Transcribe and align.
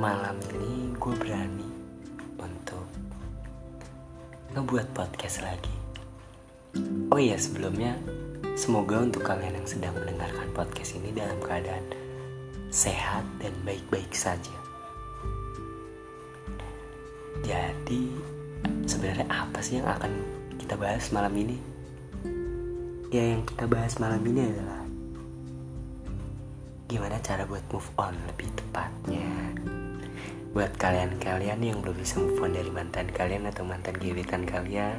malam 0.00 0.40
ini 0.56 0.96
gue 0.96 1.12
berani 1.12 1.68
untuk 2.40 2.88
ngebuat 4.56 4.96
podcast 4.96 5.44
lagi. 5.44 5.76
Oh 7.12 7.20
iya 7.20 7.36
sebelumnya, 7.36 8.00
semoga 8.56 8.96
untuk 8.96 9.20
kalian 9.28 9.60
yang 9.60 9.68
sedang 9.68 9.92
mendengarkan 9.92 10.48
podcast 10.56 10.96
ini 10.96 11.12
dalam 11.12 11.36
keadaan 11.44 11.84
sehat 12.72 13.28
dan 13.44 13.52
baik-baik 13.60 14.08
saja. 14.16 14.56
Jadi 17.44 18.08
sebenarnya 18.88 19.28
apa 19.28 19.60
sih 19.60 19.84
yang 19.84 19.88
akan 20.00 20.16
kita 20.56 20.80
bahas 20.80 21.12
malam 21.12 21.36
ini? 21.36 21.60
Ya 23.12 23.36
yang 23.36 23.44
kita 23.44 23.68
bahas 23.68 24.00
malam 24.00 24.24
ini 24.24 24.48
adalah 24.48 24.80
gimana 26.88 27.20
cara 27.20 27.44
buat 27.44 27.68
move 27.68 27.90
on 28.00 28.16
lebih 28.32 28.48
tepatnya. 28.56 29.49
Buat 30.50 30.74
kalian-kalian 30.82 31.62
yang 31.62 31.78
belum 31.78 31.94
bisa 31.94 32.18
move 32.18 32.42
on 32.42 32.58
dari 32.58 32.66
mantan 32.74 33.06
kalian 33.06 33.46
atau 33.46 33.62
mantan 33.62 33.94
gebetan 34.02 34.42
kalian, 34.42 34.98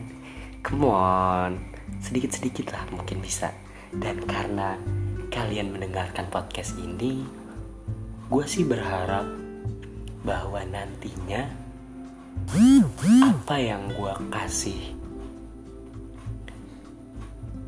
come 0.64 0.88
on, 0.88 1.60
sedikit-sedikit 2.00 2.72
lah 2.72 2.88
mungkin 2.88 3.20
bisa. 3.20 3.52
Dan 3.92 4.24
karena 4.24 4.80
kalian 5.28 5.76
mendengarkan 5.76 6.32
podcast 6.32 6.80
ini, 6.80 7.28
gue 8.32 8.46
sih 8.48 8.64
berharap 8.64 9.28
bahwa 10.24 10.64
nantinya 10.64 11.52
apa 13.28 13.56
yang 13.60 13.92
gue 13.92 14.14
kasih 14.32 14.96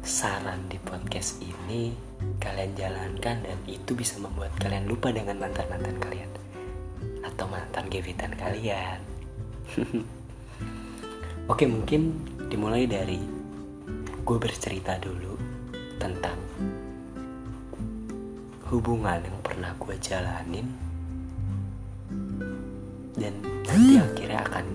saran 0.03 0.67
di 0.71 0.79
podcast 0.79 1.39
ini 1.43 1.95
kalian 2.39 2.75
jalankan 2.75 3.43
dan 3.43 3.59
itu 3.67 3.91
bisa 3.95 4.19
membuat 4.19 4.51
kalian 4.59 4.87
lupa 4.87 5.11
dengan 5.11 5.39
mantan-mantan 5.39 5.95
kalian 5.99 6.32
atau 7.43 7.59
mantan 7.59 7.91
gebetan 7.91 8.31
kalian. 8.39 9.03
Oke 11.51 11.67
mungkin 11.67 12.15
dimulai 12.47 12.87
dari 12.87 13.19
gue 14.23 14.37
bercerita 14.39 14.95
dulu 14.95 15.35
tentang 15.99 16.39
hubungan 18.71 19.19
yang 19.19 19.39
pernah 19.43 19.75
gue 19.75 19.91
jalanin. 19.99 20.71
Dan 23.11 23.43
nanti 23.43 23.99
akhirnya 23.99 24.39
akan 24.47 24.65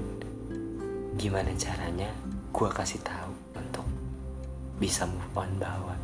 gimana 1.16 1.48
caranya 1.56 2.12
gue 2.52 2.68
kasih 2.68 3.00
tahu 3.00 3.32
untuk 3.56 3.88
bisa 4.76 5.08
move 5.08 5.32
on 5.40 5.48
bahwa 5.56 5.96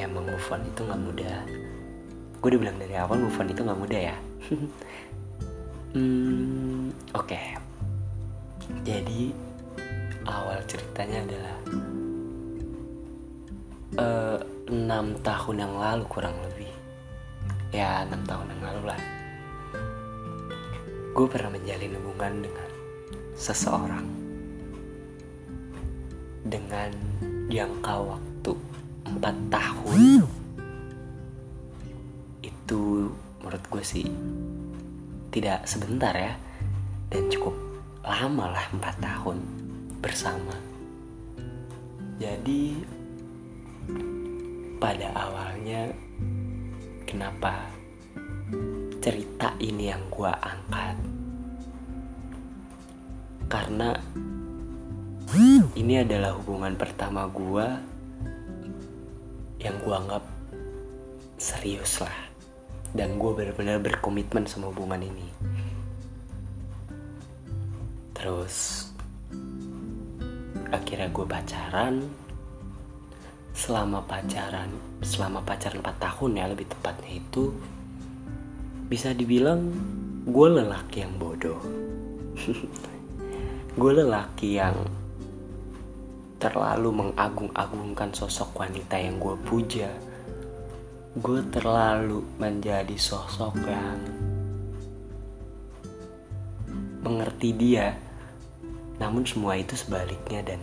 emang 0.00 0.24
move 0.24 0.48
on 0.48 0.64
itu 0.64 0.80
nggak 0.88 1.02
mudah. 1.04 1.38
Gue 2.40 2.48
udah 2.48 2.60
bilang 2.64 2.80
dari 2.80 2.96
awal 2.96 3.20
move 3.20 3.36
on 3.36 3.52
itu 3.52 3.60
nggak 3.60 3.82
mudah 3.84 4.00
ya 4.08 4.16
hmm, 5.94 6.92
oke. 7.16 7.24
Okay. 7.24 7.56
jadi 8.84 9.32
awal 10.28 10.60
ceritanya 10.68 11.24
adalah 11.24 11.56
uh, 14.00 14.38
enam 14.68 15.16
tahun 15.24 15.56
yang 15.64 15.74
lalu 15.76 16.04
kurang 16.08 16.36
lebih. 16.50 16.72
Ya 17.72 18.04
enam 18.04 18.20
tahun 18.28 18.52
yang 18.56 18.62
lalu 18.72 18.82
lah. 18.92 19.00
Gue 21.14 21.26
pernah 21.30 21.54
menjalin 21.54 21.94
hubungan 21.96 22.34
dengan 22.42 22.70
seseorang 23.38 24.06
dengan 26.44 26.90
jangka 27.48 27.94
waktu 28.02 28.52
4 29.08 29.54
tahun. 29.54 30.00
Itu 32.44 33.12
menurut 33.54 33.70
gue 33.70 33.84
sih 33.86 34.10
tidak 35.30 35.62
sebentar 35.62 36.10
ya 36.10 36.34
dan 37.06 37.30
cukup 37.30 37.54
lama 38.02 38.50
lah 38.50 38.66
4 38.74 38.82
tahun 38.98 39.38
bersama. 40.02 40.58
Jadi 42.18 42.82
pada 44.82 45.06
awalnya 45.14 45.86
kenapa 47.06 47.70
cerita 48.98 49.54
ini 49.62 49.86
yang 49.86 50.02
gue 50.10 50.34
angkat? 50.34 50.98
Karena 53.46 53.94
ini 55.78 55.94
adalah 56.02 56.34
hubungan 56.42 56.74
pertama 56.74 57.30
gue 57.30 57.66
yang 59.62 59.78
gue 59.78 59.94
anggap 59.94 60.26
serius 61.38 62.02
lah 62.02 62.23
dan 62.94 63.18
gue 63.18 63.30
benar-benar 63.34 63.82
berkomitmen 63.82 64.46
sama 64.46 64.70
hubungan 64.70 65.02
ini. 65.02 65.28
Terus 68.14 68.86
akhirnya 70.70 71.10
gue 71.10 71.26
pacaran. 71.26 71.94
Selama 73.54 74.02
pacaran 74.02 74.66
selama 75.02 75.38
pacaran 75.46 75.78
4 75.78 75.94
tahun 76.02 76.30
ya 76.42 76.44
lebih 76.50 76.66
tepatnya 76.66 77.22
itu 77.22 77.54
bisa 78.90 79.14
dibilang 79.14 79.70
gue 80.26 80.48
lelaki 80.58 81.02
yang 81.02 81.14
bodoh. 81.18 81.60
Gue 83.74 83.90
lelaki 83.90 84.54
yang 84.54 84.86
terlalu 86.38 86.94
mengagung-agungkan 86.94 88.14
sosok 88.14 88.54
wanita 88.62 88.94
yang 88.94 89.18
gue 89.18 89.34
puja 89.42 89.90
gue 91.14 91.46
terlalu 91.54 92.26
menjadi 92.42 92.98
sosok 92.98 93.54
yang 93.70 94.02
mengerti 97.06 97.54
dia 97.54 97.94
namun 98.98 99.22
semua 99.22 99.54
itu 99.54 99.78
sebaliknya 99.78 100.42
dan 100.42 100.58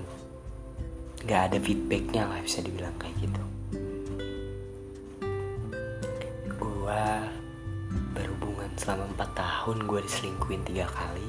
gak 1.24 1.56
ada 1.56 1.58
feedbacknya 1.64 2.28
lah 2.28 2.40
bisa 2.44 2.60
dibilang 2.60 2.92
kayak 3.00 3.16
gitu. 3.24 3.44
Gue 6.60 7.04
selama 8.76 9.08
4 9.14 9.38
tahun 9.38 9.78
gue 9.88 10.00
diselingkuin 10.04 10.62
tiga 10.68 10.90
kali. 10.92 11.28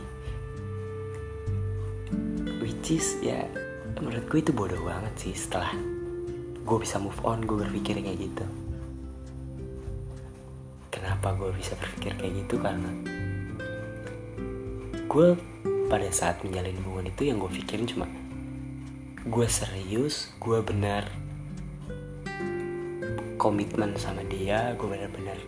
Which 2.59 2.91
is 2.91 3.23
ya 3.23 3.47
menurut 4.03 4.27
gue 4.27 4.41
itu 4.43 4.51
bodoh 4.51 4.83
banget 4.83 5.15
sih. 5.15 5.35
Setelah 5.37 5.71
gue 6.63 6.79
bisa 6.83 6.99
move 6.99 7.19
on 7.23 7.39
gue 7.47 7.63
berpikir 7.67 8.03
kayak 8.03 8.19
gitu 8.19 8.47
kenapa 11.23 11.39
gue 11.39 11.55
bisa 11.55 11.79
berpikir 11.79 12.19
kayak 12.19 12.35
gitu 12.35 12.59
karena 12.59 12.91
gue 15.07 15.29
pada 15.87 16.11
saat 16.11 16.43
menjalin 16.43 16.75
hubungan 16.83 17.15
itu 17.15 17.31
yang 17.31 17.39
gue 17.39 17.47
pikirin 17.63 17.87
cuma 17.87 18.11
gue 19.23 19.47
serius 19.47 20.35
gue 20.43 20.59
benar 20.67 21.07
komitmen 23.39 23.95
sama 23.95 24.27
dia 24.27 24.75
gue 24.75 24.83
benar-benar 24.83 25.39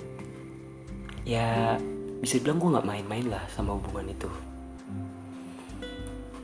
ya 1.27 1.75
bisa 2.23 2.39
bilang 2.39 2.63
gue 2.63 2.71
nggak 2.79 2.87
main-main 2.87 3.27
lah 3.27 3.43
sama 3.51 3.75
hubungan 3.75 4.15
itu. 4.15 4.31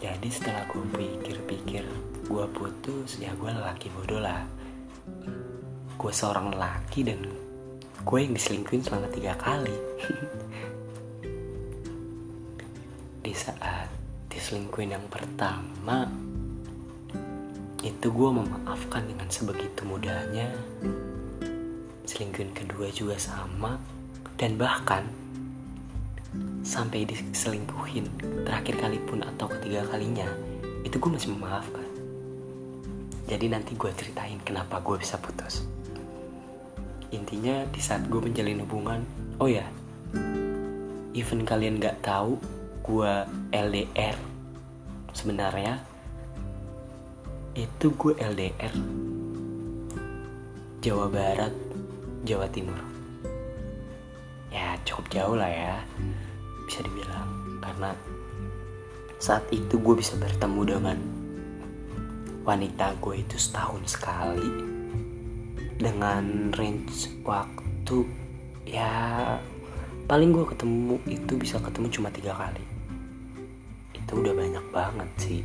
Jadi 0.03 0.27
setelah 0.27 0.67
gue 0.67 0.83
pikir-pikir 0.93 1.87
gue 2.27 2.45
putus 2.51 3.23
ya 3.23 3.31
gue 3.39 3.47
lelaki 3.47 3.95
bodoh 3.95 4.19
lah. 4.19 4.43
Gue 5.97 6.13
seorang 6.13 6.51
lelaki 6.53 7.01
dan 7.07 7.50
gue 8.01 8.19
yang 8.25 8.33
diselingkuin 8.33 8.81
selama 8.81 9.09
tiga 9.13 9.37
kali. 9.37 9.77
Di 13.25 13.33
saat 13.37 13.93
diselingkuin 14.33 14.97
yang 14.97 15.05
pertama 15.13 16.09
itu 17.81 18.09
gue 18.09 18.31
memaafkan 18.33 19.05
dengan 19.05 19.29
sebegitu 19.29 19.85
mudahnya. 19.85 20.49
Selingkuhin 22.09 22.57
kedua 22.57 22.89
juga 22.89 23.21
sama. 23.21 23.77
Dan 24.41 24.57
bahkan 24.57 25.05
sampai 26.65 27.05
diselingkuhin 27.05 28.09
terakhir 28.49 28.81
kali 28.81 28.97
pun 29.05 29.21
atau 29.21 29.53
ketiga 29.53 29.85
kalinya 29.93 30.25
itu 30.81 30.97
gue 30.97 31.11
masih 31.13 31.37
memaafkan. 31.37 31.85
Jadi 33.29 33.47
nanti 33.53 33.77
gue 33.77 33.93
ceritain 33.93 34.41
kenapa 34.41 34.81
gue 34.81 34.97
bisa 34.97 35.21
putus 35.21 35.80
intinya 37.11 37.67
di 37.71 37.81
saat 37.83 38.07
gue 38.07 38.21
menjalin 38.23 38.63
hubungan 38.63 39.01
oh 39.43 39.51
ya 39.51 39.67
even 41.15 41.43
kalian 41.43 41.83
gak 41.83 41.99
tahu 42.03 42.39
gue 42.87 43.13
LDR 43.51 44.17
sebenarnya 45.13 45.83
itu 47.59 47.91
gue 47.99 48.15
LDR 48.15 48.75
Jawa 50.81 51.13
Barat 51.13 51.53
Jawa 52.25 52.49
Timur. 52.49 52.77
Ya 54.49 54.77
cukup 54.85 55.13
jauh 55.13 55.37
lah 55.37 55.49
ya 55.49 55.77
bisa 56.65 56.81
dibilang. 56.85 57.29
Karena 57.61 57.93
saat 59.21 59.45
itu 59.53 59.77
gue 59.77 59.93
bisa 59.97 60.17
bertemu 60.17 60.63
dengan 60.65 60.99
wanita 62.45 62.97
gue 63.01 63.21
itu 63.21 63.37
setahun 63.37 63.93
sekali 63.93 64.70
dengan 65.81 66.53
range 66.53 67.09
waktu 67.25 68.05
ya 68.69 68.93
paling 70.05 70.29
gue 70.29 70.45
ketemu 70.45 71.01
itu 71.09 71.33
bisa 71.41 71.57
ketemu 71.57 71.89
cuma 71.89 72.13
tiga 72.13 72.37
kali. 72.37 72.61
Itu 73.97 74.21
udah 74.21 74.37
banyak 74.37 74.67
banget 74.69 75.11
sih. 75.17 75.41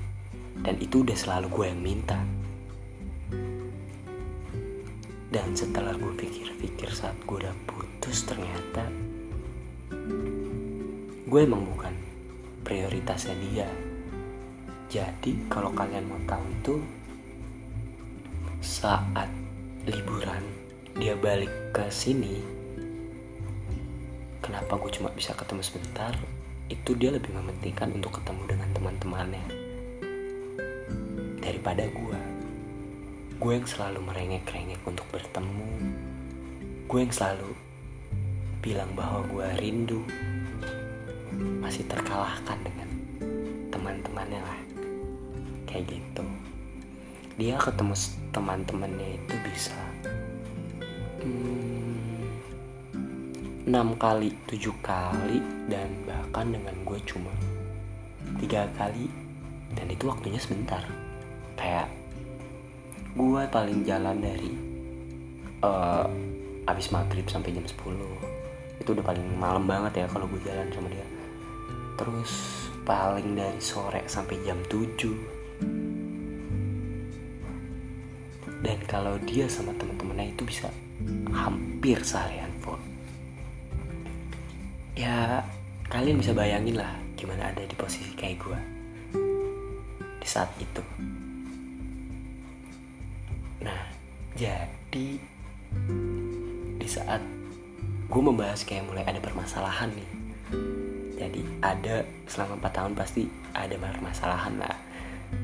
Dan 0.59 0.75
itu 0.83 1.07
udah 1.07 1.15
selalu 1.15 1.47
gue 1.47 1.65
yang 1.71 1.81
minta. 1.81 2.19
Dan 5.31 5.55
setelah 5.55 5.95
gue 5.95 6.13
pikir-pikir 6.19 6.91
saat 6.91 7.15
gue 7.23 7.39
udah 7.39 7.55
putus 7.67 8.27
ternyata 8.27 8.87
gue 11.25 11.39
emang 11.43 11.63
bukan 11.63 11.95
prioritasnya 12.67 13.35
dia. 13.47 13.69
Jadi 14.91 15.47
kalau 15.47 15.71
kalian 15.71 16.07
mau 16.07 16.19
tahu 16.27 16.43
itu 16.61 16.75
saat 18.63 19.44
liburan 19.85 20.41
dia 20.97 21.13
balik 21.13 21.53
ke 21.69 21.85
sini 21.93 22.41
kenapa 24.41 24.81
gue 24.81 24.89
cuma 24.93 25.09
bisa 25.13 25.33
ketemu 25.33 25.61
sebentar? 25.61 26.13
Itu 26.65 26.97
dia 26.97 27.13
lebih 27.13 27.33
mementingkan 27.33 27.93
untuk 27.93 28.17
ketemu 28.17 28.49
dengan 28.49 28.69
teman-temannya 28.73 29.45
daripada 31.41 31.85
gue 31.85 32.19
gue 33.37 33.51
yang 33.51 33.67
selalu 33.69 33.99
merengek-rengek 34.09 34.81
untuk 34.89 35.05
bertemu. 35.13 35.69
Gue 36.89 36.99
yang 37.05 37.13
selalu 37.13 37.53
bilang 38.65 38.89
bahwa 38.97 39.21
gue 39.29 39.47
rindu. 39.61 40.01
Masih 41.61 41.85
terkalahkan 41.85 42.57
dengan 42.65 42.89
teman-temannya 43.69 44.41
lah. 44.41 44.59
Kayak 45.69 45.93
gitu 45.93 46.25
dia 47.35 47.59
ketemu 47.59 47.91
teman-temannya 48.31 49.19
itu 49.19 49.35
bisa 49.43 49.75
hmm, 51.19 52.31
enam 53.67 53.91
kali 53.99 54.31
tujuh 54.47 54.71
kali 54.79 55.43
dan 55.67 55.91
bahkan 56.07 56.47
dengan 56.47 56.75
gue 56.87 56.99
cuma 57.03 57.33
tiga 58.39 58.71
kali 58.79 59.11
dan 59.75 59.91
itu 59.91 60.07
waktunya 60.07 60.39
sebentar. 60.39 60.79
Kayak 61.59 61.91
gue 63.15 63.41
paling 63.51 63.83
jalan 63.83 64.17
dari 64.23 64.51
uh, 65.59 66.07
abis 66.71 66.87
maghrib 66.95 67.27
sampai 67.27 67.51
jam 67.51 67.67
10 67.67 67.75
itu 68.75 68.89
udah 68.91 69.05
paling 69.07 69.23
malam 69.39 69.67
banget 69.67 70.03
ya 70.03 70.07
kalau 70.07 70.29
gue 70.31 70.39
jalan 70.45 70.67
sama 70.71 70.87
dia. 70.87 71.07
Terus 71.99 72.31
paling 72.87 73.35
dari 73.35 73.59
sore 73.59 74.07
sampai 74.07 74.39
jam 74.47 74.59
7 74.71 75.34
dan 78.65 78.81
kalau 78.89 79.13
dia 79.29 79.45
sama 79.45 79.69
teman-temannya 79.77 80.33
itu 80.33 80.41
bisa 80.41 80.73
hampir 81.29 82.01
seharian 82.01 82.49
pun 82.65 82.81
ya 84.97 85.45
kalian 85.85 86.17
bisa 86.17 86.33
bayangin 86.33 86.81
lah 86.81 86.97
gimana 87.13 87.53
ada 87.53 87.61
di 87.61 87.75
posisi 87.77 88.09
kayak 88.17 88.41
gue 88.41 88.59
di 90.25 90.27
saat 90.33 90.49
itu. 90.57 90.81
Nah 93.61 93.81
jadi 94.33 95.21
di 96.81 96.87
saat 96.89 97.21
gue 98.09 98.21
membahas 98.25 98.65
kayak 98.65 98.89
mulai 98.89 99.05
ada 99.05 99.21
permasalahan 99.21 99.93
nih. 99.93 100.09
Jadi 101.21 101.41
ada 101.61 102.01
selama 102.25 102.57
4 102.57 102.73
tahun 102.73 102.93
pasti 102.97 103.29
ada 103.53 103.77
permasalahan 103.77 104.57
lah. 104.57 104.77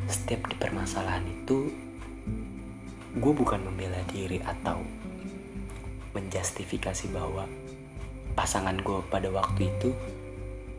Setiap 0.10 0.50
di 0.50 0.56
permasalahan 0.58 1.30
itu 1.30 1.70
gue 3.12 3.34
bukan 3.36 3.60
membela 3.60 4.00
diri 4.08 4.40
atau 4.40 4.80
menjustifikasi 6.16 7.12
bahwa 7.12 7.44
pasangan 8.36 8.80
gue 8.80 9.04
pada 9.12 9.28
waktu 9.28 9.68
itu 9.68 9.92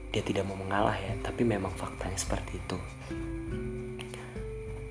dia 0.09 0.25
tidak 0.25 0.49
mau 0.49 0.57
mengalah 0.57 0.97
ya 0.97 1.13
tapi 1.21 1.45
memang 1.45 1.73
faktanya 1.77 2.17
seperti 2.17 2.57
itu. 2.57 2.79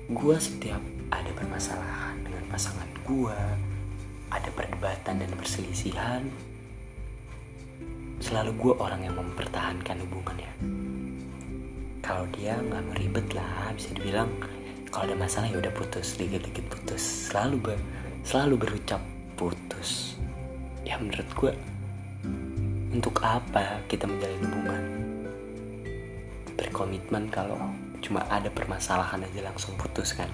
Gue 0.06 0.36
setiap 0.38 0.82
ada 1.10 1.30
permasalahan 1.34 2.22
dengan 2.22 2.46
pasangan 2.46 2.90
gue 3.10 3.38
ada 4.30 4.50
perdebatan 4.54 5.26
dan 5.26 5.30
perselisihan 5.34 6.22
selalu 8.22 8.54
gue 8.54 8.72
orang 8.78 9.02
yang 9.02 9.18
mempertahankan 9.18 9.98
hubungannya. 10.06 10.52
Kalau 12.02 12.26
dia 12.34 12.54
nggak 12.54 12.82
mau 12.86 12.94
ribet 12.94 13.26
lah 13.34 13.74
bisa 13.74 13.90
dibilang 13.94 14.30
kalau 14.92 15.08
ada 15.08 15.16
masalah 15.16 15.48
ya 15.48 15.56
udah 15.56 15.72
putus 15.72 16.20
dikit-dikit 16.20 16.68
putus. 16.68 17.32
Selalu 17.32 17.56
ber, 17.72 17.78
selalu 18.28 18.54
berucap 18.60 19.00
putus. 19.40 20.20
Ya 20.84 21.00
menurut 21.00 21.24
gue 21.32 21.52
untuk 22.92 23.16
apa 23.24 23.80
kita 23.88 24.04
menjalin 24.04 24.44
hubungan? 24.44 24.84
Berkomitmen 26.60 27.32
kalau 27.32 27.56
cuma 28.04 28.20
ada 28.28 28.52
permasalahan 28.52 29.24
aja 29.24 29.40
langsung 29.48 29.72
putus 29.80 30.12
kan? 30.12 30.28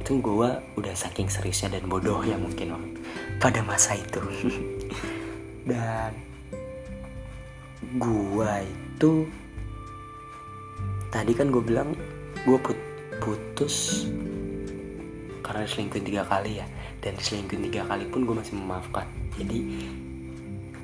Itu 0.00 0.24
gue 0.24 0.50
udah 0.80 0.94
saking 0.96 1.28
seriusnya 1.28 1.76
dan 1.76 1.84
bodoh 1.84 2.24
ya 2.24 2.40
mungkin 2.40 2.72
pada 3.36 3.60
masa 3.60 3.92
itu. 3.92 4.24
Dan 5.68 6.16
gue 8.00 8.52
itu 8.64 9.28
tadi 11.12 11.32
kan 11.36 11.52
gue 11.52 11.60
bilang 11.60 11.92
gue 12.48 12.58
put 12.58 12.74
putus. 13.22 14.10
Karena 15.46 15.62
selingkuhin 15.62 16.02
tiga 16.02 16.26
kali 16.26 16.58
ya. 16.58 16.66
Dan 16.98 17.14
diselingkuhin 17.14 17.70
tiga 17.70 17.86
kali 17.86 18.10
pun 18.10 18.26
gue 18.26 18.34
masih 18.34 18.58
memaafkan. 18.58 19.06
Jadi 19.38 19.58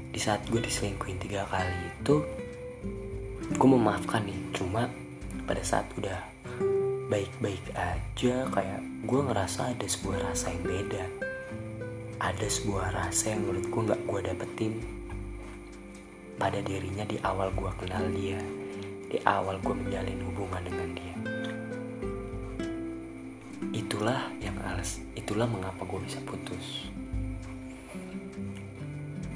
di 0.09 0.21
saat 0.23 0.47
gue 0.47 0.63
diselingkuhin 0.63 1.19
tiga 1.19 1.43
kali 1.51 1.75
itu 1.99 2.23
gue 3.59 3.69
memaafkan 3.69 4.23
nih. 4.23 4.39
Cuma 4.55 4.87
pada 5.51 5.63
saat 5.67 5.91
udah 5.99 6.23
baik-baik 7.11 7.65
aja 7.75 8.47
kayak 8.55 8.81
gue 9.03 9.21
ngerasa 9.27 9.75
ada 9.75 9.87
sebuah 9.87 10.31
rasa 10.31 10.55
yang 10.55 10.63
beda. 10.63 11.05
Ada 12.19 12.47
sebuah 12.51 12.87
rasa 12.95 13.35
yang 13.35 13.47
menurut 13.47 13.67
gue 13.67 13.83
nggak 13.91 14.03
gue 14.07 14.21
dapetin. 14.27 14.75
Pada 16.39 16.63
dirinya 16.63 17.03
di 17.03 17.19
awal 17.27 17.51
gue 17.51 17.71
kenal 17.83 18.07
dia. 18.15 18.39
Di 19.11 19.19
awal 19.27 19.59
gue 19.59 19.75
menjalin 19.75 20.23
hubungan 20.23 20.63
dengan 20.63 20.91
dia 20.95 21.08
itulah 24.09 24.33
yang 24.41 24.57
alas 24.65 25.05
itulah 25.21 25.45
mengapa 25.45 25.85
gue 25.85 26.01
bisa 26.01 26.17
putus. 26.25 26.89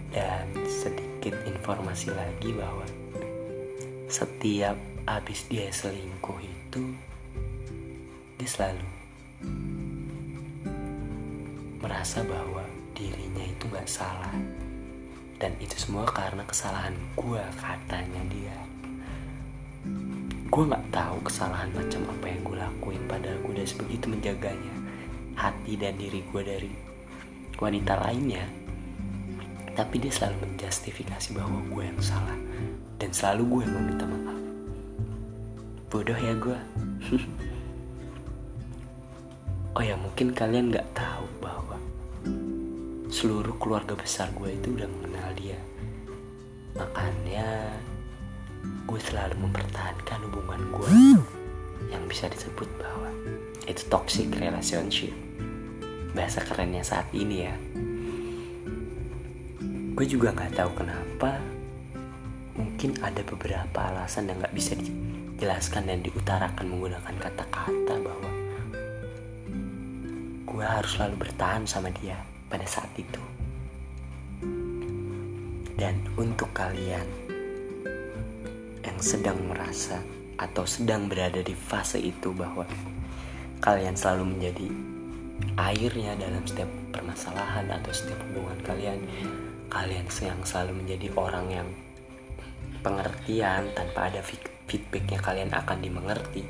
Dan 0.09 0.49
sedikit 0.64 1.37
informasi 1.45 2.09
lagi 2.09 2.57
bahwa 2.57 2.88
setiap 4.09 4.81
habis 5.05 5.45
dia 5.52 5.69
selingkuh 5.69 6.41
itu 6.41 6.88
dia 8.41 8.49
selalu 8.49 8.88
merasa 11.85 12.25
bahwa 12.25 12.64
dirinya 12.97 13.45
itu 13.45 13.69
gak 13.69 13.85
salah. 13.85 14.33
Dan 15.37 15.52
itu 15.61 15.76
semua 15.76 16.09
karena 16.09 16.49
kesalahan 16.49 16.97
gue 17.12 17.45
katanya 17.61 18.25
dia 18.33 18.57
gue 20.52 20.68
gak 20.68 20.85
tahu 20.92 21.16
kesalahan 21.25 21.73
macam 21.73 22.04
apa 22.12 22.28
yang 22.28 22.40
gue 22.44 22.56
lakuin 22.61 23.00
padahal 23.09 23.40
gue 23.40 23.52
udah 23.56 23.64
sebegitu 23.64 24.12
menjaganya. 24.12 24.75
Hati 25.32 25.80
dan 25.80 25.97
diri 25.97 26.21
gue 26.28 26.42
dari 26.44 26.68
wanita 27.56 27.97
lainnya 28.04 28.44
tapi 29.73 29.97
dia 29.97 30.12
selalu 30.12 30.44
menjustifikasi 30.44 31.32
bahwa 31.32 31.56
gue 31.73 31.88
yang 31.88 31.97
salah 32.04 32.37
dan 33.00 33.16
selalu 33.16 33.49
gue 33.49 33.61
yang 33.64 33.75
meminta 33.80 34.04
maaf. 34.04 34.40
Bodoh 35.88 36.21
ya 36.21 36.37
gue 36.37 36.59
oh 39.80 39.80
ya 39.80 39.97
mungkin 39.97 40.37
kalian 40.37 40.68
nggak 40.68 40.92
tahu 40.92 41.25
bahwa 41.40 41.80
seluruh 43.09 43.56
keluarga 43.56 43.97
besar 43.97 44.28
gue 44.37 44.52
itu 44.52 44.76
udah 44.76 44.88
mengenal 45.00 45.32
dia. 45.32 45.56
Makanya 46.76 47.49
gue 48.93 49.01
selalu 49.09 49.49
mempertahankan 49.49 50.21
hubungan 50.29 50.61
gue 50.69 50.93
yang 51.89 52.05
bisa 52.13 52.29
disebut 52.29 52.69
bahwa 52.77 53.09
itu 53.65 53.89
toxic 53.89 54.29
relationship. 54.37 55.17
Bahasa 56.13 56.45
kerennya 56.45 56.85
saat 56.85 57.09
ini 57.17 57.49
ya. 57.49 57.57
Gue 59.97 60.05
juga 60.05 60.37
nggak 60.37 60.61
tahu 60.61 60.85
kenapa 60.85 61.41
mungkin 62.53 62.93
ada 63.01 63.25
beberapa 63.25 63.81
alasan 63.81 64.29
yang 64.29 64.37
nggak 64.45 64.53
bisa 64.53 64.77
dijelaskan 64.77 65.89
dan 65.89 66.05
diutarakan 66.05 66.69
menggunakan 66.69 67.17
kata-kata 67.17 67.97
bahwa 67.97 68.31
gue 70.53 70.65
harus 70.69 70.93
selalu 71.01 71.17
bertahan 71.17 71.65
sama 71.65 71.89
dia 71.97 72.21
pada 72.53 72.69
saat 72.69 72.93
itu. 73.01 73.25
Dan 75.81 75.97
untuk 76.21 76.53
kalian 76.53 77.22
yang 78.83 78.99
sedang 78.99 79.39
merasa 79.47 80.03
atau 80.43 80.67
sedang 80.67 81.07
berada 81.07 81.39
di 81.39 81.55
fase 81.55 82.03
itu 82.03 82.35
bahwa 82.35 82.67
kalian 83.62 83.95
selalu 83.95 84.35
menjadi 84.35 84.67
airnya 85.55 86.19
dalam 86.19 86.43
setiap 86.43 86.67
permasalahan 86.91 87.71
atau 87.71 87.91
setiap 87.95 88.19
hubungan 88.31 88.59
kalian. 88.67 88.99
Kalian 89.73 90.05
yang 90.21 90.41
selalu 90.45 90.85
menjadi 90.85 91.09
orang 91.17 91.47
yang 91.49 91.69
pengertian 92.85 93.73
tanpa 93.73 94.12
ada 94.12 94.21
feedbacknya 94.69 95.17
kalian 95.23 95.49
akan 95.55 95.79
dimengerti. 95.81 96.45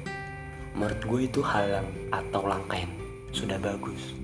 Menurut 0.74 1.00
gue 1.04 1.20
itu 1.30 1.40
hal 1.44 1.68
yang 1.68 1.88
atau 2.10 2.42
langkah 2.48 2.80
yang 2.80 2.90
sudah 3.30 3.60
bagus. 3.62 4.16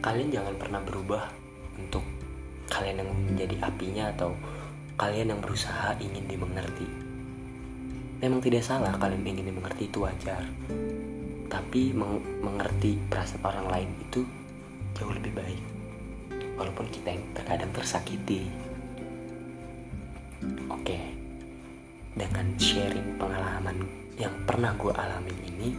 Kalian 0.00 0.32
jangan 0.32 0.54
pernah 0.56 0.80
berubah 0.80 1.28
untuk 1.76 2.06
kalian 2.72 3.04
yang 3.04 3.10
menjadi 3.12 3.56
apinya 3.60 4.04
atau 4.14 4.32
kalian 4.96 5.36
yang 5.36 5.40
berusaha 5.42 5.98
ingin 6.00 6.24
dimengerti 6.24 7.03
memang 8.24 8.40
tidak 8.40 8.64
salah 8.64 8.96
kalian 8.96 9.20
ingin 9.20 9.52
dimengerti 9.52 9.92
itu 9.92 10.00
wajar. 10.00 10.40
Tapi 11.52 11.92
meng 11.92 12.24
mengerti 12.40 12.96
perasaan 12.96 13.44
orang 13.44 13.68
lain 13.68 13.90
itu 14.00 14.24
jauh 14.96 15.12
lebih 15.12 15.36
baik. 15.36 15.60
Walaupun 16.56 16.88
kita 16.88 17.12
yang 17.12 17.24
terkadang 17.36 17.68
tersakiti. 17.76 18.48
Oke. 20.72 20.96
Dengan 22.16 22.56
sharing 22.56 23.20
pengalaman 23.20 23.84
yang 24.16 24.32
pernah 24.48 24.72
gue 24.72 24.92
alami 24.96 25.34
ini 25.44 25.76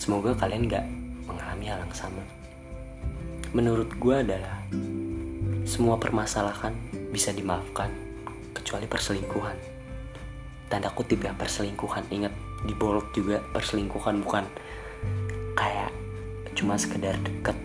semoga 0.00 0.32
kalian 0.32 0.72
gak 0.72 0.86
mengalami 1.28 1.64
hal 1.68 1.84
yang 1.84 1.92
sama. 1.92 2.24
Menurut 3.52 3.92
gue 4.00 4.16
adalah 4.16 4.64
semua 5.68 6.00
permasalahan 6.00 6.72
bisa 7.12 7.36
dimaafkan 7.36 7.92
kecuali 8.56 8.86
perselingkuhan 8.88 9.75
tanda 10.66 10.90
kutip 10.90 11.22
ya 11.22 11.32
perselingkuhan. 11.34 12.06
Ingat 12.10 12.32
di 12.66 12.74
bold 12.74 13.14
juga 13.14 13.42
perselingkuhan 13.54 14.22
bukan 14.26 14.44
kayak 15.56 15.90
cuma 16.56 16.74
sekedar 16.80 17.16
deket 17.20 17.56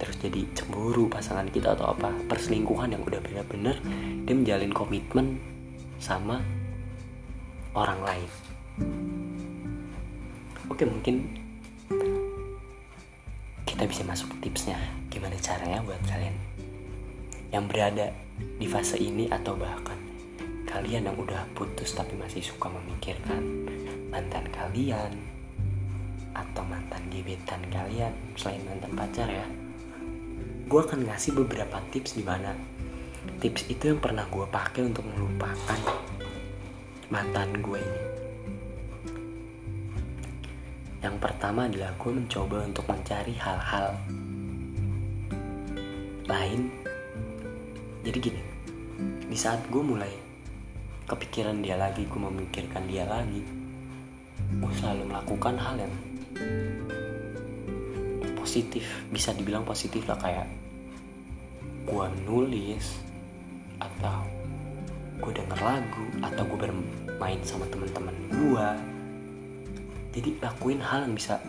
terus 0.00 0.18
jadi 0.18 0.42
cemburu 0.58 1.06
pasangan 1.06 1.46
kita 1.46 1.78
atau 1.78 1.94
apa. 1.94 2.10
Perselingkuhan 2.26 2.90
yang 2.90 3.02
udah 3.06 3.22
bener-bener 3.22 3.78
dia 4.26 4.34
menjalin 4.34 4.74
komitmen 4.74 5.38
sama 6.02 6.42
orang 7.78 8.00
lain. 8.02 8.30
Oke 10.66 10.82
mungkin 10.82 11.30
kita 13.62 13.86
bisa 13.86 14.02
masuk 14.02 14.34
tipsnya. 14.42 14.74
Gimana 15.06 15.38
caranya 15.38 15.78
buat 15.86 16.02
kalian 16.10 16.34
yang 17.52 17.68
berada 17.68 18.10
di 18.58 18.66
fase 18.66 18.96
ini 18.96 19.28
atau 19.28 19.54
bahkan 19.54 20.01
kalian 20.72 21.04
yang 21.04 21.18
udah 21.20 21.44
putus 21.52 21.92
tapi 21.92 22.16
masih 22.16 22.40
suka 22.40 22.72
memikirkan 22.72 23.68
mantan 24.08 24.48
kalian 24.48 25.12
atau 26.32 26.64
mantan 26.64 27.04
gebetan 27.12 27.60
kalian 27.68 28.16
selain 28.40 28.64
mantan 28.64 28.92
pacar 28.96 29.28
ya 29.28 29.44
gue 30.64 30.80
akan 30.80 31.04
ngasih 31.04 31.36
beberapa 31.36 31.76
tips 31.92 32.16
di 32.16 32.24
mana 32.24 32.56
tips 33.44 33.68
itu 33.68 33.92
yang 33.92 34.00
pernah 34.00 34.24
gue 34.32 34.48
pakai 34.48 34.88
untuk 34.88 35.04
melupakan 35.12 35.80
mantan 37.12 37.60
gue 37.60 37.76
ini 37.76 38.00
yang 41.04 41.20
pertama 41.20 41.68
adalah 41.68 41.92
gue 42.00 42.12
mencoba 42.16 42.64
untuk 42.64 42.86
mencari 42.86 43.34
hal-hal 43.34 43.98
lain. 46.30 46.70
Jadi 48.06 48.18
gini, 48.22 48.42
di 49.26 49.34
saat 49.34 49.66
gue 49.66 49.82
mulai 49.82 50.21
kepikiran 51.06 51.62
dia 51.62 51.76
lagi, 51.78 52.06
gue 52.06 52.20
memikirkan 52.20 52.86
dia 52.86 53.06
lagi, 53.06 53.42
gue 54.58 54.72
selalu 54.78 55.08
melakukan 55.10 55.54
hal 55.58 55.76
yang 55.80 55.94
positif, 58.38 58.84
bisa 59.08 59.32
dibilang 59.32 59.64
positif 59.64 60.04
lah 60.10 60.18
kayak 60.18 60.48
gue 61.82 62.06
nulis 62.26 63.00
atau 63.82 64.22
gue 65.18 65.32
denger 65.34 65.60
lagu 65.62 66.04
atau 66.22 66.42
gue 66.46 66.58
bermain 66.58 67.40
sama 67.42 67.66
teman-teman 67.70 68.14
gue 68.30 68.68
jadi 70.12 70.30
lakuin 70.44 70.78
hal 70.82 71.08
yang 71.08 71.14
bisa 71.16 71.40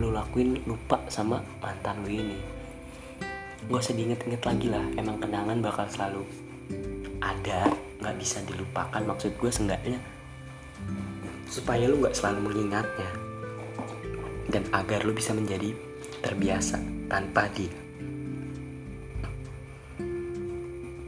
lo 0.00 0.10
lakuin 0.10 0.58
lupa 0.64 0.98
sama 1.12 1.44
mantan 1.60 2.02
lo 2.02 2.08
ini. 2.08 2.38
Gak 3.68 3.78
usah 3.84 3.94
diinget-inget 3.94 4.42
lagi 4.42 4.66
lah 4.72 4.82
emang 4.96 5.20
kenangan 5.20 5.60
bakal 5.60 5.86
selalu 5.86 6.24
ada 7.20 7.68
nggak 8.00 8.16
bisa 8.18 8.40
dilupakan. 8.48 9.02
Maksud 9.04 9.36
gue 9.36 9.50
seenggaknya 9.52 10.00
supaya 11.46 11.86
lo 11.90 12.00
nggak 12.00 12.16
selalu 12.16 12.50
mengingatnya 12.50 13.10
dan 14.50 14.64
agar 14.72 15.02
lo 15.04 15.12
bisa 15.14 15.34
menjadi 15.34 15.74
terbiasa 16.22 16.78
tanpa 17.10 17.50
dia 17.50 17.74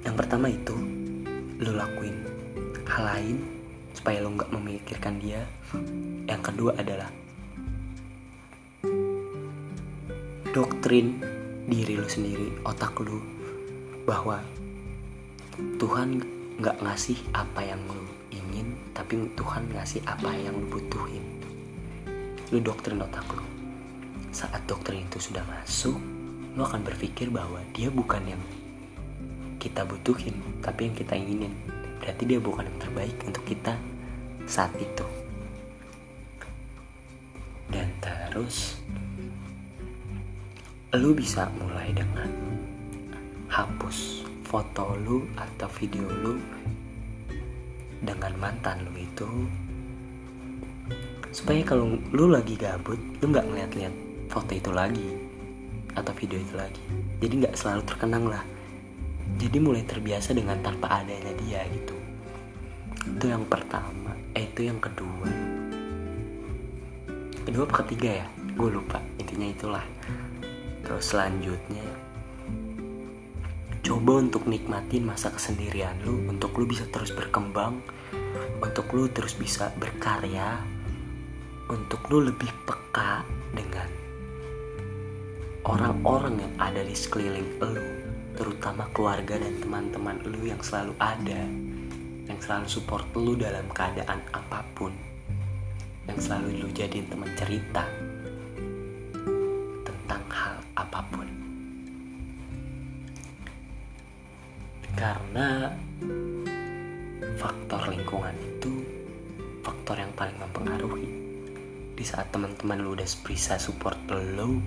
yang 0.03 0.19
pertama 0.19 0.51
itu 0.51 0.77
lo 1.63 1.73
lakuin 1.73 2.21
hal 2.85 3.05
lain 3.09 3.37
supaya 3.97 4.21
lo 4.21 4.35
nggak 4.37 4.53
memikirkan 4.53 5.17
dia. 5.17 5.41
Yang 6.29 6.43
kedua 6.53 6.77
adalah 6.77 7.09
doktrin 10.53 11.17
diri 11.65 11.97
lu 11.97 12.05
sendiri, 12.05 12.61
otak 12.69 12.93
lu 13.01 13.25
bahwa 14.05 14.45
Tuhan 15.81 16.21
nggak 16.61 16.77
ngasih 16.83 17.19
apa 17.33 17.61
yang 17.65 17.81
lu 17.89 18.05
ingin, 18.35 18.77
tapi 18.93 19.23
Tuhan 19.39 19.69
ngasih 19.73 20.05
apa 20.05 20.33
yang 20.37 20.57
lu 20.57 20.67
butuhin. 20.69 21.25
Lu 22.53 22.59
doktrin 22.61 23.01
otak 23.01 23.25
lu. 23.33 23.45
Saat 24.33 24.65
doktrin 24.69 25.09
itu 25.09 25.21
sudah 25.21 25.45
masuk, 25.49 25.97
lu 26.53 26.61
akan 26.61 26.85
berpikir 26.85 27.33
bahwa 27.33 27.61
dia 27.73 27.89
bukan 27.89 28.25
yang 28.27 28.43
kita 29.57 29.87
butuhin, 29.87 30.37
tapi 30.61 30.91
yang 30.91 30.97
kita 30.97 31.15
inginin. 31.17 31.55
Berarti 32.03 32.25
dia 32.27 32.41
bukan 32.43 32.67
yang 32.67 32.79
terbaik 32.83 33.17
untuk 33.25 33.45
kita 33.47 33.79
saat 34.45 34.75
itu 34.77 35.07
dan 37.73 37.89
terus 38.05 38.77
lu 40.93 41.17
bisa 41.17 41.49
mulai 41.57 41.89
dengan 41.97 42.29
hapus 43.49 44.29
foto 44.53 44.93
lu 45.01 45.25
atau 45.33 45.69
video 45.81 46.05
lu 46.05 46.37
dengan 48.05 48.37
mantan 48.37 48.85
lu 48.85 48.93
itu 49.01 49.49
supaya 51.33 51.65
kalau 51.65 51.97
lu 52.13 52.29
lagi 52.29 52.61
gabut 52.61 53.01
lu 53.25 53.33
nggak 53.33 53.49
ngeliat-liat 53.49 53.95
foto 54.29 54.53
itu 54.53 54.69
lagi 54.69 55.33
atau 55.97 56.13
video 56.17 56.41
itu 56.41 56.55
lagi. 56.57 56.85
Jadi 57.21 57.33
nggak 57.45 57.57
selalu 57.57 57.83
terkenang 57.85 58.25
lah. 58.29 58.45
Jadi 59.41 59.57
mulai 59.61 59.85
terbiasa 59.85 60.37
dengan 60.37 60.61
tanpa 60.61 61.01
adanya 61.01 61.33
dia 61.45 61.65
gitu. 61.73 61.97
Itu 63.09 63.29
yang 63.29 63.45
pertama. 63.49 64.13
Eh 64.37 64.49
itu 64.49 64.69
yang 64.69 64.81
kedua. 64.81 65.29
Kedua 67.45 67.65
apa 67.69 67.75
ketiga 67.85 68.25
ya? 68.25 68.27
Gue 68.57 68.69
lupa. 68.73 69.01
Intinya 69.21 69.49
itulah. 69.49 69.85
Terus 70.85 71.05
selanjutnya 71.13 72.12
coba 73.83 74.23
untuk 74.23 74.47
nikmatin 74.47 75.03
masa 75.03 75.35
kesendirian 75.35 75.99
lu 76.07 76.31
untuk 76.31 76.55
lu 76.55 76.71
bisa 76.71 76.87
terus 76.87 77.11
berkembang 77.11 77.83
untuk 78.63 78.87
lu 78.95 79.11
terus 79.11 79.35
bisa 79.35 79.75
berkarya 79.75 80.63
untuk 81.67 82.07
lu 82.15 82.31
lebih 82.31 82.47
peka 82.63 83.27
dengan 83.51 83.91
orang-orang 85.67 86.47
yang 86.47 86.55
ada 86.63 86.87
di 86.87 86.95
sekeliling 86.95 87.59
lu 87.59 87.83
terutama 88.39 88.87
keluarga 88.95 89.43
dan 89.43 89.59
teman-teman 89.59 90.23
lu 90.31 90.47
yang 90.47 90.63
selalu 90.63 90.95
ada 91.03 91.43
yang 92.31 92.39
selalu 92.39 92.71
support 92.71 93.11
lu 93.19 93.35
dalam 93.35 93.67
keadaan 93.75 94.23
apa 94.31 94.63
pun 94.79 94.95
yang 96.07 96.19
selalu 96.23 96.63
lu 96.63 96.69
jadiin 96.71 97.11
teman 97.11 97.35
cerita 97.35 97.83
karena 105.03 105.67
faktor 107.35 107.91
lingkungan 107.91 108.31
itu 108.39 108.87
faktor 109.67 109.99
yang 109.99 110.15
paling 110.15 110.39
mempengaruhi. 110.39 111.11
Di 111.99 112.07
saat 112.07 112.31
teman-teman 112.31 112.79
lu 112.79 112.95
udah 112.95 113.11
bisa 113.27 113.59
support 113.59 113.99
lu 114.07 114.63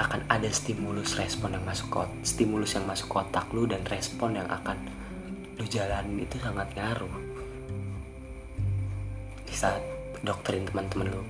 akan 0.00 0.24
ada 0.32 0.48
stimulus 0.48 1.20
respon 1.20 1.52
yang 1.52 1.68
masuk 1.68 1.92
ke 1.92 2.00
stimulus 2.24 2.80
yang 2.80 2.88
masuk 2.88 3.12
ke 3.12 3.16
otak 3.28 3.44
lu 3.52 3.68
dan 3.68 3.84
respon 3.92 4.40
yang 4.40 4.48
akan 4.48 4.88
lu 5.60 5.68
jalanin 5.68 6.24
itu 6.24 6.40
sangat 6.40 6.72
ngaruh. 6.72 7.12
Di 9.44 9.52
saat 9.52 9.84
doktrin 10.24 10.64
teman-teman 10.64 11.12
lu 11.12 11.22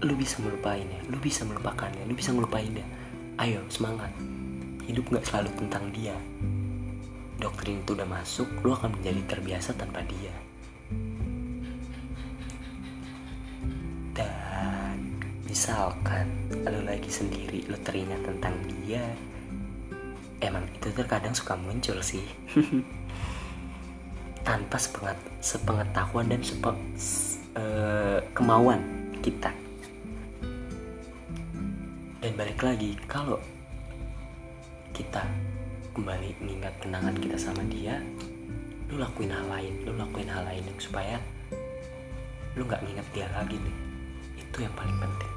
lu 0.00 0.16
bisa 0.16 0.40
melupain 0.40 0.84
ya 0.84 1.00
lu 1.12 1.20
bisa 1.20 1.44
melupakannya 1.44 2.08
lu 2.08 2.16
bisa 2.16 2.32
ngelupain 2.32 2.72
dia 2.72 2.88
ayo 3.36 3.60
semangat. 3.68 4.16
Hidup 4.88 5.12
nggak 5.12 5.28
selalu 5.28 5.52
tentang 5.60 5.92
dia 5.92 6.16
doktrin 7.36 7.84
itu 7.84 7.96
udah 7.96 8.08
masuk 8.08 8.48
lu 8.64 8.72
akan 8.72 8.96
menjadi 9.00 9.36
terbiasa 9.36 9.76
tanpa 9.76 10.04
dia. 10.04 10.34
Misalkan 15.56 16.28
lo 16.68 16.84
lagi 16.84 17.08
sendiri 17.08 17.64
lo 17.72 17.80
teringat 17.80 18.28
tentang 18.28 18.52
dia 18.68 19.00
emang 20.44 20.68
itu 20.68 20.92
terkadang 20.92 21.32
suka 21.32 21.56
muncul 21.56 21.96
sih. 22.04 22.20
Tanpa 24.46 24.76
sepengat, 24.76 25.16
sepengetahuan 25.40 26.28
dan 26.28 26.44
sepe, 26.44 26.76
uh, 27.56 28.20
kemauan 28.36 28.84
kita. 29.24 29.48
Dan 32.20 32.36
balik 32.36 32.60
lagi 32.60 32.92
kalau 33.08 33.40
kita 34.92 35.24
kembali 35.96 36.36
mengingat 36.44 36.76
kenangan 36.84 37.16
kita 37.16 37.40
sama 37.40 37.64
dia 37.72 38.04
lu 38.92 39.00
lakuin 39.00 39.32
hal 39.32 39.48
lain 39.48 39.80
lu 39.88 39.96
lakuin 39.96 40.28
hal 40.28 40.44
lain 40.44 40.60
yang 40.60 40.76
supaya 40.76 41.16
lu 42.56 42.64
nggak 42.64 42.80
nginget 42.88 43.06
dia 43.12 43.28
lagi 43.36 43.60
nih. 43.60 43.76
Itu 44.40 44.64
yang 44.64 44.72
paling 44.72 44.96
penting. 44.96 45.34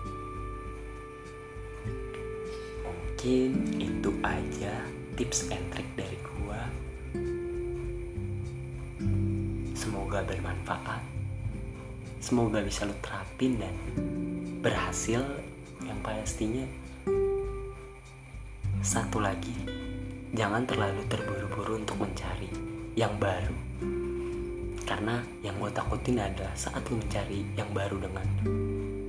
Mungkin 2.80 3.50
itu 3.76 4.10
aja 4.24 4.74
tips 5.20 5.52
and 5.52 5.68
trick 5.76 5.90
dari 6.00 6.16
gua. 6.24 6.64
Semoga 9.76 10.24
bermanfaat. 10.24 11.04
Semoga 12.24 12.64
bisa 12.64 12.88
lu 12.88 12.96
terapin 13.04 13.60
dan 13.60 13.76
berhasil 14.64 15.20
yang 15.84 16.00
pastinya. 16.00 16.64
Satu 18.80 19.20
lagi 19.20 19.79
jangan 20.34 20.64
terlalu 20.66 21.02
terburu-buru 21.10 21.82
untuk 21.82 21.98
mencari 22.02 22.50
yang 22.94 23.14
baru. 23.18 23.56
Karena 24.86 25.22
yang 25.46 25.58
gue 25.62 25.70
takutin 25.70 26.18
adalah 26.18 26.54
saat 26.58 26.82
lu 26.90 26.98
mencari 26.98 27.46
yang 27.54 27.70
baru 27.70 28.02
dengan 28.02 28.26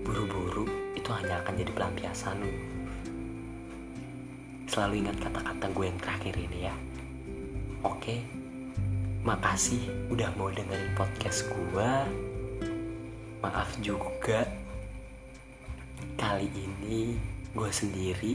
buru-buru 0.04 0.68
itu 0.92 1.08
hanya 1.12 1.40
akan 1.40 1.54
jadi 1.56 1.72
pelampiasan 1.72 2.36
lu. 2.40 2.52
Selalu 4.70 5.02
ingat 5.02 5.16
kata-kata 5.18 5.66
gue 5.72 5.84
yang 5.88 5.98
terakhir 5.98 6.34
ini 6.36 6.58
ya. 6.68 6.74
Oke 7.80 8.40
makasih 9.20 9.84
udah 10.08 10.32
mau 10.40 10.48
dengerin 10.48 10.96
podcast 10.96 11.44
gue 11.52 11.92
maaf 13.44 13.68
juga. 13.84 14.48
Kali 16.16 16.48
ini 16.56 17.20
gue 17.52 17.70
sendiri 17.72 18.32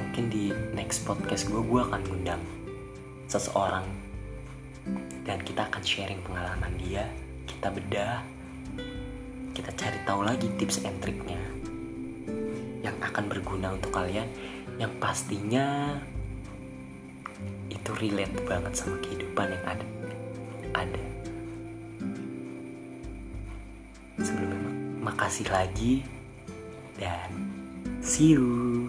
mungkin 0.00 0.32
di 0.32 0.48
next 0.72 1.04
podcast 1.04 1.44
gue 1.52 1.60
gue 1.60 1.80
akan 1.84 2.00
ngundang 2.08 2.40
seseorang. 3.28 3.84
Dan 5.28 5.44
kita 5.44 5.68
akan 5.68 5.84
sharing 5.84 6.24
pengalaman 6.24 6.72
dia 6.80 7.04
kita 7.44 7.68
bedah 7.68 8.24
kita 9.52 9.70
cari 9.76 9.98
tahu 10.08 10.24
lagi 10.24 10.48
tips 10.56 10.80
and 10.88 10.96
triknya 11.04 11.36
yang 12.80 12.96
akan 13.04 13.28
berguna 13.28 13.76
untuk 13.76 13.92
kalian. 13.92 14.24
Yang 14.80 14.96
pastinya 14.96 16.00
itu 17.68 17.90
relate 18.00 18.32
banget 18.48 18.72
sama 18.72 18.96
kehidupan 19.04 19.52
yang 19.52 19.64
ada 19.68 19.86
ada. 20.72 21.04
Sebelumnya 24.16 24.72
makasih 25.04 25.48
lagi 25.52 26.00
dan 26.96 27.28
see 28.00 28.36
you 28.36 28.88